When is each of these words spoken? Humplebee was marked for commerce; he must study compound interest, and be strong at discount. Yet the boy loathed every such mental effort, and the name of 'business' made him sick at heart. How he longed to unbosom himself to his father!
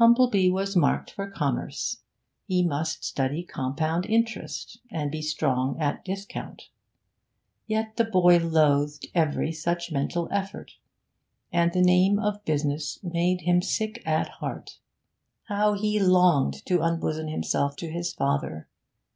Humplebee 0.00 0.50
was 0.50 0.74
marked 0.74 1.12
for 1.12 1.30
commerce; 1.30 1.98
he 2.48 2.60
must 2.66 3.04
study 3.04 3.44
compound 3.44 4.04
interest, 4.04 4.80
and 4.90 5.12
be 5.12 5.22
strong 5.22 5.78
at 5.78 6.04
discount. 6.04 6.70
Yet 7.68 7.96
the 7.96 8.02
boy 8.02 8.38
loathed 8.38 9.06
every 9.14 9.52
such 9.52 9.92
mental 9.92 10.26
effort, 10.32 10.72
and 11.52 11.72
the 11.72 11.82
name 11.82 12.18
of 12.18 12.44
'business' 12.44 12.98
made 13.04 13.42
him 13.42 13.62
sick 13.62 14.02
at 14.04 14.28
heart. 14.40 14.78
How 15.44 15.74
he 15.74 16.00
longed 16.00 16.66
to 16.66 16.82
unbosom 16.82 17.28
himself 17.28 17.76
to 17.76 17.90
his 17.92 18.12
father! 18.12 18.66